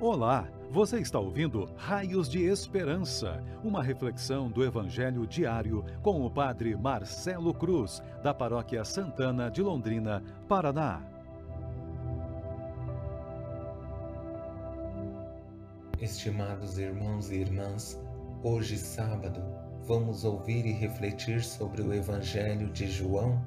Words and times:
Olá, 0.00 0.48
você 0.72 0.98
está 0.98 1.20
ouvindo 1.20 1.70
Raios 1.76 2.28
de 2.28 2.44
Esperança, 2.44 3.40
uma 3.62 3.80
reflexão 3.80 4.50
do 4.50 4.64
Evangelho 4.64 5.24
diário 5.24 5.84
com 6.02 6.26
o 6.26 6.30
Padre 6.30 6.76
Marcelo 6.76 7.54
Cruz, 7.54 8.02
da 8.20 8.34
Paróquia 8.34 8.84
Santana 8.84 9.48
de 9.48 9.62
Londrina, 9.62 10.20
Paraná. 10.48 11.00
Estimados 16.00 16.76
irmãos 16.76 17.30
e 17.30 17.36
irmãs, 17.36 18.02
hoje 18.42 18.76
sábado, 18.76 19.40
vamos 19.84 20.24
ouvir 20.24 20.66
e 20.66 20.72
refletir 20.72 21.42
sobre 21.42 21.82
o 21.82 21.94
Evangelho 21.94 22.68
de 22.70 22.88
João, 22.88 23.40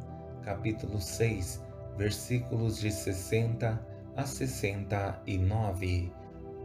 capítulo 0.43 1.01
6, 1.01 1.61
versículos 1.97 2.79
de 2.79 2.89
60 2.89 3.85
a 4.15 4.25
69 4.25 6.09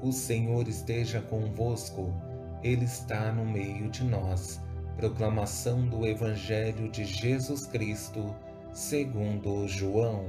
o 0.02 0.10
Senhor 0.10 0.66
esteja 0.66 1.22
convosco, 1.22 2.12
Ele 2.60 2.84
está 2.84 3.30
no 3.32 3.44
meio 3.44 3.88
de 3.88 4.02
nós. 4.02 4.60
Proclamação 4.96 5.86
do 5.86 6.04
Evangelho 6.04 6.90
de 6.90 7.04
Jesus 7.04 7.66
Cristo, 7.66 8.34
segundo 8.72 9.66
João. 9.68 10.26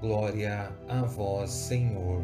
Glória 0.00 0.72
a 0.88 1.02
vós, 1.02 1.50
Senhor. 1.50 2.22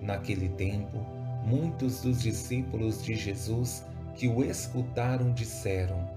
Naquele 0.00 0.48
tempo, 0.48 0.98
muitos 1.44 2.00
dos 2.00 2.22
discípulos 2.22 3.04
de 3.04 3.14
Jesus 3.14 3.84
que 4.14 4.26
o 4.26 4.42
escutaram 4.42 5.32
disseram: 5.32 6.10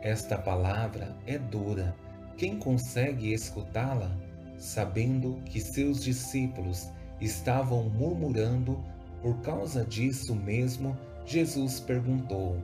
Esta 0.00 0.38
palavra 0.38 1.14
é 1.26 1.38
dura. 1.38 1.94
Quem 2.36 2.56
consegue 2.56 3.32
escutá-la? 3.32 4.16
Sabendo 4.58 5.40
que 5.44 5.60
seus 5.60 6.02
discípulos 6.02 6.88
estavam 7.20 7.88
murmurando 7.90 8.82
por 9.24 9.40
causa 9.40 9.82
disso 9.86 10.34
mesmo, 10.34 10.94
Jesus 11.24 11.80
perguntou: 11.80 12.58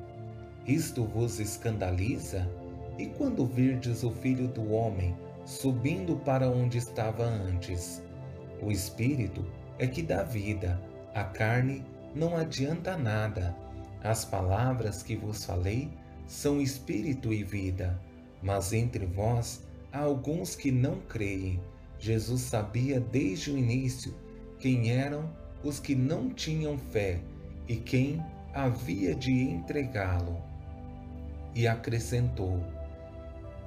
Isto 0.66 1.06
vos 1.06 1.40
escandaliza? 1.40 2.46
E 2.98 3.06
quando 3.06 3.46
virdes 3.46 4.02
o 4.02 4.10
filho 4.10 4.46
do 4.46 4.70
homem 4.70 5.16
subindo 5.46 6.16
para 6.16 6.50
onde 6.50 6.76
estava 6.76 7.24
antes? 7.24 8.02
O 8.60 8.70
espírito 8.70 9.42
é 9.78 9.86
que 9.86 10.02
dá 10.02 10.22
vida, 10.22 10.78
a 11.14 11.24
carne 11.24 11.82
não 12.14 12.36
adianta 12.36 12.94
nada. 12.94 13.56
As 14.04 14.26
palavras 14.26 15.02
que 15.02 15.16
vos 15.16 15.46
falei 15.46 15.90
são 16.26 16.60
espírito 16.60 17.32
e 17.32 17.42
vida, 17.42 17.98
mas 18.42 18.74
entre 18.74 19.06
vós 19.06 19.64
há 19.90 20.00
alguns 20.00 20.54
que 20.54 20.70
não 20.70 21.00
creem. 21.08 21.58
Jesus 21.98 22.42
sabia 22.42 23.00
desde 23.00 23.50
o 23.50 23.56
início 23.56 24.14
quem 24.58 24.90
eram 24.90 25.39
os 25.62 25.78
que 25.78 25.94
não 25.94 26.30
tinham 26.30 26.78
fé 26.78 27.20
e 27.68 27.76
quem 27.76 28.22
havia 28.54 29.14
de 29.14 29.32
entregá-lo. 29.32 30.42
E 31.54 31.66
acrescentou: 31.66 32.60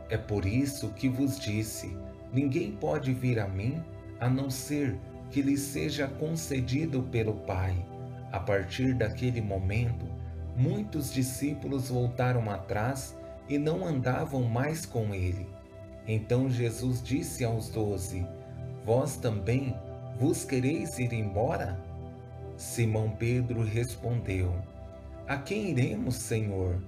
É 0.10 0.18
por 0.18 0.46
isso 0.46 0.90
que 0.90 1.08
vos 1.08 1.40
disse: 1.40 1.96
ninguém 2.32 2.72
pode 2.72 3.14
vir 3.14 3.40
a 3.40 3.48
mim 3.48 3.82
a 4.20 4.30
não 4.30 4.50
ser 4.50 4.98
que 5.30 5.42
lhe 5.42 5.58
seja 5.58 6.08
concedido 6.08 7.04
pelo 7.04 7.34
Pai. 7.34 7.76
A 8.32 8.40
partir 8.40 8.96
daquele 8.96 9.42
momento, 9.42 10.06
muitos 10.56 11.14
discípulos 11.14 11.90
voltaram 11.90 12.50
atrás 12.50 13.16
e 13.48 13.58
não 13.58 13.86
andavam 13.86 14.44
mais 14.44 14.86
com 14.86 15.14
ele. 15.14 15.48
Então 16.08 16.50
Jesus 16.50 17.02
disse 17.02 17.44
aos 17.44 17.70
doze: 17.70 18.26
Vós 18.86 19.16
também 19.18 19.76
vos 20.20 20.44
quereis 20.46 21.00
ir 21.00 21.14
embora? 21.14 21.80
Simão 22.58 23.10
Pedro 23.12 23.64
respondeu: 23.64 24.54
A 25.28 25.38
quem 25.38 25.70
iremos, 25.72 26.16
Senhor? 26.16 26.82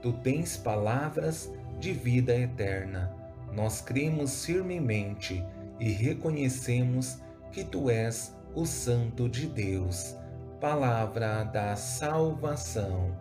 Tu 0.00 0.12
tens 0.12 0.56
palavras 0.56 1.50
de 1.80 1.92
vida 1.92 2.34
eterna. 2.34 3.12
Nós 3.52 3.80
cremos 3.80 4.44
firmemente 4.44 5.44
e 5.80 5.90
reconhecemos 5.90 7.18
que 7.50 7.64
tu 7.64 7.90
és 7.90 8.34
o 8.54 8.64
Santo 8.64 9.28
de 9.28 9.46
Deus. 9.46 10.16
Palavra 10.60 11.44
da 11.44 11.76
salvação. 11.76 13.16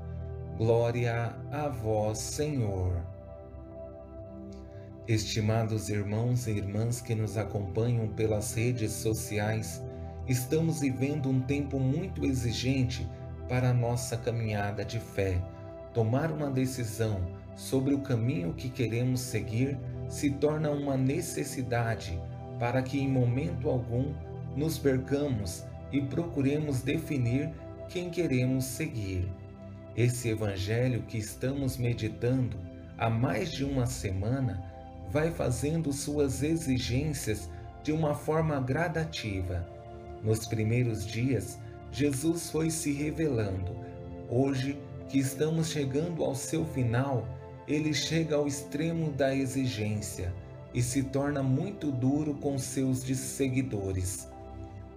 Glória 0.57 1.35
a 1.51 1.67
vós, 1.67 2.17
Senhor. 2.17 3.16
Estimados 5.07 5.87
irmãos 5.87 6.47
e 6.47 6.51
irmãs 6.51 6.99
que 6.99 7.15
nos 7.15 7.37
acompanham 7.37 8.09
pelas 8.09 8.53
redes 8.55 8.91
sociais, 8.91 9.81
estamos 10.27 10.81
vivendo 10.81 11.29
um 11.29 11.39
tempo 11.39 11.79
muito 11.79 12.25
exigente 12.25 13.07
para 13.47 13.69
a 13.69 13.73
nossa 13.73 14.17
caminhada 14.17 14.83
de 14.83 14.99
fé. 14.99 15.41
Tomar 15.93 16.29
uma 16.29 16.51
decisão 16.51 17.21
sobre 17.55 17.93
o 17.93 18.01
caminho 18.01 18.53
que 18.53 18.67
queremos 18.67 19.21
seguir 19.21 19.79
se 20.09 20.29
torna 20.29 20.71
uma 20.71 20.97
necessidade 20.97 22.19
para 22.59 22.81
que 22.81 22.99
em 22.99 23.07
momento 23.07 23.69
algum 23.69 24.13
nos 24.57 24.77
percamos 24.77 25.65
e 25.89 26.01
procuremos 26.01 26.81
definir 26.81 27.49
quem 27.87 28.09
queremos 28.09 28.65
seguir. 28.65 29.25
Esse 29.95 30.27
evangelho 30.27 31.03
que 31.03 31.17
estamos 31.17 31.77
meditando 31.77 32.57
há 32.97 33.09
mais 33.09 33.53
de 33.53 33.63
uma 33.63 33.85
semana 33.85 34.75
vai 35.11 35.31
fazendo 35.31 35.91
suas 35.93 36.43
exigências 36.43 37.49
de 37.83 37.91
uma 37.91 38.13
forma 38.13 38.59
gradativa. 38.59 39.65
Nos 40.23 40.45
primeiros 40.45 41.05
dias, 41.05 41.57
Jesus 41.91 42.49
foi 42.49 42.69
se 42.69 42.91
revelando. 42.91 43.75
Hoje, 44.29 44.77
que 45.09 45.17
estamos 45.17 45.69
chegando 45.69 46.23
ao 46.23 46.35
seu 46.35 46.65
final, 46.65 47.25
ele 47.67 47.93
chega 47.93 48.35
ao 48.35 48.47
extremo 48.47 49.11
da 49.11 49.33
exigência 49.33 50.33
e 50.73 50.81
se 50.81 51.03
torna 51.03 51.41
muito 51.41 51.91
duro 51.91 52.35
com 52.35 52.57
seus 52.57 52.99
seguidores. 52.99 54.27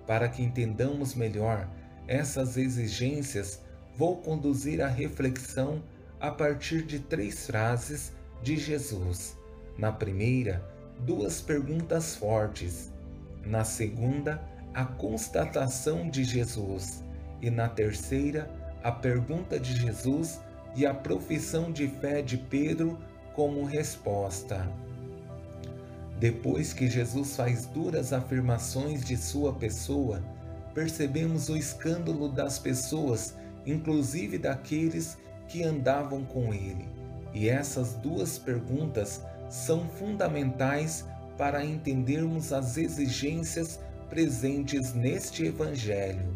Para 0.07 0.29
que 0.29 0.43
entendamos 0.43 1.15
melhor 1.15 1.69
essas 2.09 2.57
exigências, 2.57 3.61
vou 3.97 4.17
conduzir 4.17 4.83
a 4.83 4.89
reflexão 4.89 5.83
a 6.19 6.31
partir 6.31 6.83
de 6.83 6.99
três 6.99 7.47
frases 7.47 8.13
de 8.43 8.57
Jesus. 8.57 9.40
Na 9.81 9.91
primeira, 9.91 10.63
duas 11.07 11.41
perguntas 11.41 12.15
fortes. 12.15 12.93
Na 13.47 13.65
segunda, 13.65 14.39
a 14.75 14.85
constatação 14.85 16.11
de 16.11 16.23
Jesus. 16.23 17.03
E 17.41 17.49
na 17.49 17.67
terceira, 17.67 18.51
a 18.85 18.93
pergunta 18.93 19.59
de 19.59 19.75
Jesus 19.75 20.39
e 20.77 20.85
a 20.85 20.93
profissão 20.93 21.73
de 21.73 21.89
fé 21.89 22.21
de 22.21 22.37
Pedro 22.37 22.99
como 23.35 23.65
resposta. 23.65 24.71
Depois 26.19 26.75
que 26.75 26.87
Jesus 26.87 27.35
faz 27.35 27.65
duras 27.65 28.13
afirmações 28.13 29.03
de 29.03 29.17
sua 29.17 29.55
pessoa, 29.55 30.23
percebemos 30.75 31.49
o 31.49 31.57
escândalo 31.57 32.29
das 32.29 32.59
pessoas, 32.59 33.35
inclusive 33.65 34.37
daqueles 34.37 35.17
que 35.49 35.63
andavam 35.63 36.23
com 36.23 36.53
ele. 36.53 36.87
E 37.33 37.49
essas 37.49 37.95
duas 37.95 38.39
perguntas 38.39 39.23
são 39.51 39.87
fundamentais 39.87 41.05
para 41.37 41.65
entendermos 41.65 42.53
as 42.53 42.79
exigências 42.79 43.81
presentes 44.09 44.95
neste 44.95 45.45
Evangelho. 45.45 46.35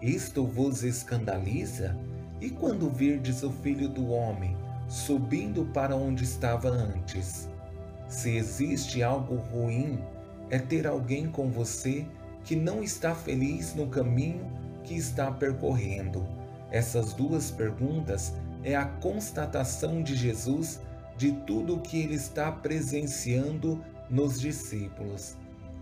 Isto 0.00 0.46
vos 0.46 0.84
escandaliza? 0.84 1.96
E 2.40 2.50
quando 2.50 2.90
virdes 2.90 3.42
o 3.42 3.50
Filho 3.50 3.88
do 3.88 4.10
Homem 4.10 4.56
subindo 4.88 5.64
para 5.74 5.96
onde 5.96 6.22
estava 6.22 6.68
antes? 6.68 7.48
Se 8.08 8.36
existe 8.36 9.02
algo 9.02 9.36
ruim, 9.36 9.98
é 10.48 10.58
ter 10.58 10.86
alguém 10.86 11.26
com 11.26 11.50
você 11.50 12.06
que 12.44 12.54
não 12.54 12.82
está 12.82 13.14
feliz 13.14 13.74
no 13.74 13.88
caminho 13.88 14.46
que 14.84 14.94
está 14.94 15.32
percorrendo. 15.32 16.24
Essas 16.70 17.12
duas 17.12 17.50
perguntas 17.50 18.32
é 18.62 18.76
a 18.76 18.84
constatação 18.84 20.02
de 20.02 20.14
Jesus 20.14 20.80
de 21.16 21.32
tudo 21.32 21.76
o 21.76 21.80
que 21.80 22.00
ele 22.00 22.14
está 22.14 22.50
presenciando 22.52 23.82
nos 24.10 24.40
discípulos. 24.40 25.36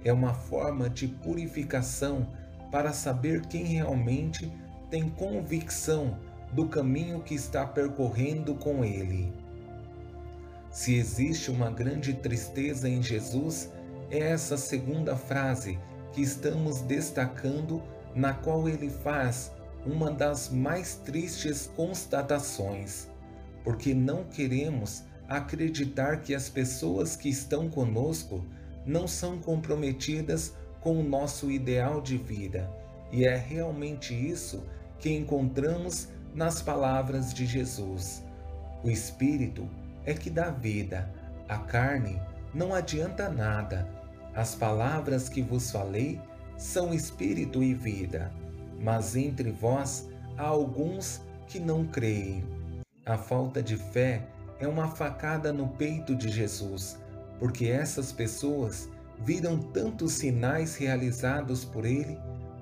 É 0.05 0.13
uma 0.13 0.35
forma 0.35 0.89
de 0.89 1.09
purificação 1.09 2.27
para 2.71 2.93
saber 2.93 3.47
quem 3.47 3.65
realmente 3.65 4.53
tem 4.91 5.09
convicção 5.09 6.19
do 6.53 6.69
caminho 6.69 7.21
que 7.21 7.35
está 7.35 7.67
percorrendo 7.67 8.55
com 8.55 8.85
ele. 8.85 9.33
Se 10.71 10.95
existe 10.95 11.51
uma 11.51 11.71
grande 11.71 12.15
tristeza 12.15 12.89
em 12.89 13.03
Jesus, 13.03 13.71
é 14.11 14.19
essa 14.19 14.57
segunda 14.57 15.17
frase 15.17 15.79
que 16.13 16.21
estamos 16.21 16.81
destacando, 16.81 17.83
na 18.15 18.35
qual 18.35 18.69
ele 18.69 18.91
faz 18.91 19.53
uma 19.85 20.11
das 20.11 20.49
mais 20.49 20.97
tristes 20.97 21.71
constatações, 21.77 23.09
porque 23.63 23.95
não 23.95 24.25
queremos 24.25 25.05
acreditar 25.29 26.21
que 26.23 26.35
as 26.35 26.49
pessoas 26.49 27.17
que 27.17 27.29
estão 27.29 27.69
conosco 27.69 28.45
não 28.87 29.09
são 29.09 29.39
comprometidas 29.39 30.55
com 30.81 30.99
o 30.99 31.03
nosso 31.03 31.51
ideal 31.51 32.03
de 32.03 32.19
vida 32.19 32.71
E 33.11 33.25
é 33.25 33.37
realmente 33.37 34.15
isso 34.15 34.63
que 34.99 35.11
encontramos 35.11 36.09
nas 36.35 36.61
palavras 36.61 37.33
de 37.33 37.47
Jesus. 37.47 38.23
O 38.83 38.91
Espírito 38.91 39.69
é 40.05 40.13
que 40.13 40.29
dá 40.29 40.51
vida, 40.51 41.11
a 41.49 41.59
carne 41.59 42.21
não 42.53 42.75
adianta 42.75 43.29
nada. 43.29 43.89
As 44.35 44.55
palavras 44.55 45.29
que 45.29 45.43
vos 45.43 45.71
falei 45.71 46.21
são 46.57 46.95
espírito 46.95 47.63
e 47.63 47.75
vida, 47.75 48.33
mas 48.81 49.17
entre 49.17 49.51
vós 49.51 50.09
há 50.37 50.45
alguns 50.45 51.21
que 51.47 51.59
não 51.59 51.87
creem. 51.87 52.45
A 53.05 53.17
falta 53.17 53.63
de 53.63 53.77
fé 53.77 54.27
é 54.59 54.69
uma 54.69 54.89
facada 54.89 55.53
no 55.53 55.69
peito 55.69 56.15
de 56.15 56.29
Jesus, 56.29 56.99
porque 57.39 57.67
essas 57.67 58.13
pessoas 58.13 58.89
viram 59.21 59.59
tantos 59.59 60.13
sinais 60.13 60.77
realizados 60.77 61.65
por 61.65 61.85
ele, 61.85 62.19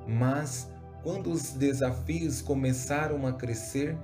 mas 0.07 0.71
quando 1.03 1.31
os 1.31 1.51
desafios 1.53 2.41
começaram 2.41 3.27
a 3.27 3.33
crescer, 3.33 3.97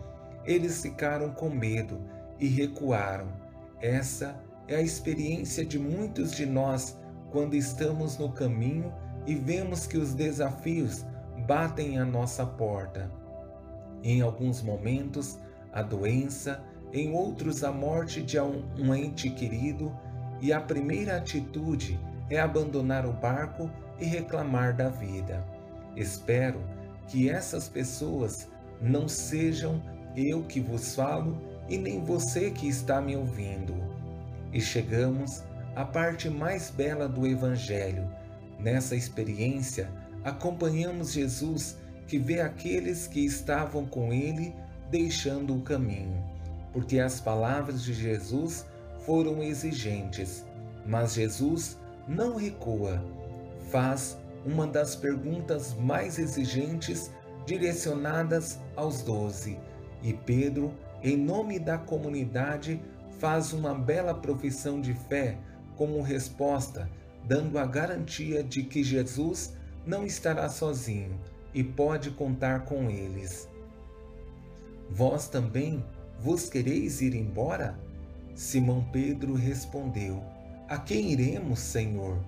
eles 0.45 0.83
ficaram 0.83 1.31
com 1.31 1.49
medo 1.49 2.01
e 2.39 2.47
recuaram. 2.49 3.29
Essa 3.81 4.43
é 4.67 4.77
a 4.77 4.83
experiência 4.83 5.65
de 5.65 5.79
muitos 5.79 6.33
de 6.33 6.47
nós 6.47 6.97
quando 7.31 7.55
estamos 7.55 8.19
no 8.19 8.33
caminho 8.33 8.93
e 9.27 9.35
vemos 9.35 9.87
que 9.87 9.99
os 9.99 10.15
desafios 10.15 11.05
batem 11.47 11.99
à 11.99 12.05
nossa 12.05 12.45
porta. 12.45 13.11
Em 14.03 14.21
alguns 14.21 14.63
momentos, 14.63 15.39
a 15.73 15.83
doença, 15.83 16.63
em 16.93 17.13
outros, 17.13 17.63
a 17.63 17.71
morte 17.71 18.23
de 18.23 18.39
um 18.41 18.95
ente 18.95 19.31
querido, 19.31 19.95
e 20.41 20.53
a 20.53 20.61
primeira 20.61 21.17
atitude 21.17 21.99
é 22.31 22.39
abandonar 22.39 23.05
o 23.07 23.13
barco 23.13 23.71
e 23.99 24.05
reclamar 24.05 24.77
da 24.77 24.89
vida. 24.89 25.45
Espero 25.97 26.61
que 27.09 27.29
essas 27.29 27.69
pessoas 27.69 28.49
não 28.81 29.09
sejam 29.09 29.83
eu 30.17 30.43
que 30.45 30.61
vos 30.61 30.95
falo 30.95 31.37
e 31.69 31.77
nem 31.77 32.05
você 32.05 32.51
que 32.51 32.69
está 32.69 33.01
me 33.01 33.17
ouvindo. 33.17 33.75
E 34.53 34.61
chegamos 34.61 35.43
à 35.75 35.85
parte 35.85 36.31
mais 36.31 36.71
bela 36.71 37.09
do 37.09 37.27
Evangelho. 37.27 38.09
Nessa 38.59 38.97
experiência, 38.97 39.91
acompanhamos 40.25 41.13
Jesus 41.13 41.77
que 42.07 42.19
vê 42.19 42.41
aqueles 42.41 43.07
que 43.07 43.25
estavam 43.25 43.85
com 43.87 44.13
ele 44.13 44.55
deixando 44.91 45.57
o 45.57 45.61
caminho, 45.61 46.25
porque 46.79 47.01
as 47.01 47.21
palavras 47.21 47.83
de 47.83 47.93
Jesus 47.93 48.65
foram 49.01 49.43
exigentes, 49.43 50.47
mas 50.87 51.15
Jesus 51.15 51.77
não 52.07 52.37
recua, 52.37 53.03
faz 53.69 54.17
uma 54.47 54.65
das 54.65 54.95
perguntas 54.95 55.75
mais 55.75 56.21
exigentes 56.21 57.11
direcionadas 57.45 58.61
aos 58.77 59.03
doze, 59.03 59.59
e 60.05 60.15
Pedro, 60.15 60.73
em 61.03 61.17
nome 61.17 61.59
da 61.59 61.77
comunidade, 61.77 62.81
faz 63.19 63.53
uma 63.53 63.75
bela 63.75 64.15
profissão 64.15 64.81
de 64.81 64.95
fé 64.95 65.37
como 65.75 66.01
resposta, 66.01 66.89
dando 67.25 67.59
a 67.59 67.67
garantia 67.67 68.45
de 68.45 68.63
que 68.63 68.85
Jesus 68.85 69.53
não 69.85 70.07
estará 70.07 70.49
sozinho 70.49 71.19
e 71.53 71.65
pode 71.65 72.13
contar 72.13 72.67
com 72.67 72.89
eles. 72.89 73.49
Vós 74.89 75.29
também 75.29 75.85
vos 76.19 76.49
quereis 76.49 77.01
ir 77.01 77.15
embora? 77.15 77.79
Simão 78.35 78.85
Pedro 78.93 79.35
respondeu: 79.35 80.23
A 80.69 80.79
quem 80.79 81.13
iremos, 81.13 81.61
Senhor? 81.61 82.19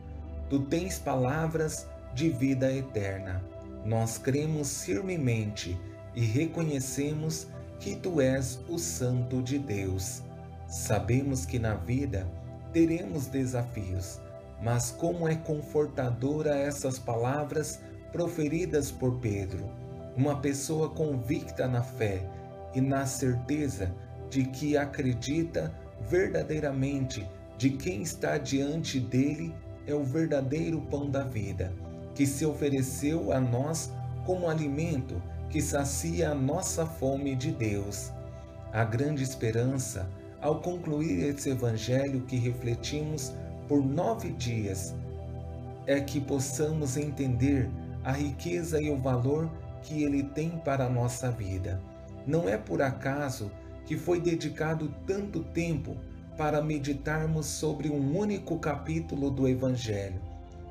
Tu 0.49 0.61
tens 0.61 0.99
palavras 0.99 1.87
de 2.15 2.29
vida 2.29 2.73
eterna. 2.73 3.43
Nós 3.85 4.19
cremos 4.19 4.85
firmemente 4.85 5.79
e 6.15 6.23
reconhecemos 6.23 7.47
que 7.79 7.97
tu 7.97 8.21
és 8.21 8.61
o 8.69 8.79
Santo 8.79 9.43
de 9.43 9.59
Deus. 9.59 10.23
Sabemos 10.69 11.47
que 11.47 11.59
na 11.59 11.75
vida 11.75 12.27
teremos 12.73 13.27
desafios, 13.27 14.21
mas 14.63 14.91
como 14.91 15.29
é 15.29 15.35
confortadora 15.35 16.57
essas 16.57 16.99
palavras 16.99 17.81
proferidas 18.13 18.91
por 18.91 19.19
Pedro, 19.21 19.71
uma 20.17 20.37
pessoa 20.41 20.91
convicta 20.91 21.67
na 21.67 21.83
fé 21.83 22.23
e 22.75 22.81
na 22.81 23.07
certeza 23.07 23.95
de 24.29 24.45
que 24.45 24.77
acredita 24.77 25.75
verdadeiramente 26.09 27.29
de 27.59 27.71
quem 27.71 28.03
está 28.03 28.39
diante 28.39 28.99
dele 28.99 29.55
é 29.87 29.95
o 29.95 30.05
verdadeiro 30.05 30.81
pão 30.83 31.11
da 31.11 31.25
vida, 31.25 31.73
que 32.15 32.27
se 32.27 32.47
ofereceu 32.47 33.33
a 33.33 33.41
nós 33.41 33.93
como 34.25 34.49
alimento 34.49 35.21
que 35.51 35.61
sacia 35.61 36.31
a 36.31 36.35
nossa 36.35 36.87
fome 36.87 37.35
de 37.35 37.51
Deus. 37.51 38.13
A 38.73 38.85
grande 38.85 39.23
esperança, 39.23 40.09
ao 40.41 40.61
concluir 40.61 41.25
esse 41.25 41.51
evangelho 41.51 42.21
que 42.23 42.37
refletimos 42.37 43.33
por 43.67 43.85
nove 43.85 44.33
dias, 44.33 44.95
é 45.87 46.01
que 46.01 46.21
possamos 46.21 46.97
entender 46.97 47.69
a 48.05 48.13
riqueza 48.13 48.81
e 48.81 48.91
o 48.91 48.97
valor 48.97 49.51
que 49.83 50.05
ele 50.05 50.23
tem 50.23 50.51
para 50.51 50.87
a 50.87 50.91
nossa 50.91 51.31
vida. 51.31 51.81
Não 52.27 52.49
é 52.49 52.57
por 52.57 52.83
acaso 52.83 53.51
que 53.87 53.97
foi 53.97 54.21
dedicado 54.21 54.95
tanto 55.07 55.43
tempo 55.43 55.97
para 56.37 56.63
meditarmos 56.63 57.47
sobre 57.47 57.89
um 57.89 58.17
único 58.17 58.59
capítulo 58.59 59.31
do 59.31 59.49
Evangelho, 59.49 60.21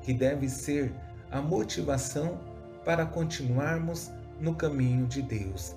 que 0.01 0.13
deve 0.13 0.47
ser 0.49 0.93
a 1.31 1.41
motivação 1.41 2.39
para 2.83 3.05
continuarmos 3.05 4.09
no 4.39 4.55
caminho 4.55 5.05
de 5.05 5.21
Deus. 5.21 5.75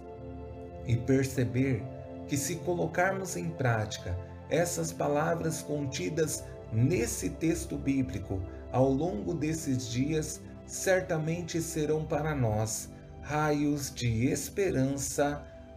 E 0.86 0.96
perceber 0.96 1.82
que, 2.26 2.36
se 2.36 2.56
colocarmos 2.56 3.36
em 3.36 3.50
prática 3.50 4.16
essas 4.48 4.92
palavras 4.92 5.62
contidas 5.62 6.44
nesse 6.72 7.28
texto 7.28 7.76
bíblico 7.76 8.40
ao 8.70 8.88
longo 8.90 9.34
desses 9.34 9.88
dias, 9.88 10.40
certamente 10.64 11.60
serão 11.60 12.04
para 12.04 12.34
nós 12.34 12.88
raios 13.20 13.92
de 13.94 14.26
esperança 14.26 15.44